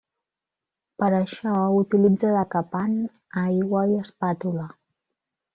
[1.01, 2.97] Per a això, utilitza decapant,
[3.45, 4.69] aigua i espàtula.